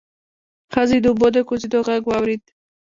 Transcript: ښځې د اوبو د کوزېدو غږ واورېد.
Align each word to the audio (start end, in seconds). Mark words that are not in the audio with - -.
ښځې 0.73 0.97
د 1.01 1.05
اوبو 1.11 1.27
د 1.33 1.37
کوزېدو 1.47 1.79
غږ 1.87 2.03
واورېد. 2.07 2.43